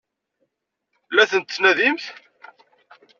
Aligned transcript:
La 1.15 1.25
tent-tettnadimt? 1.29 2.03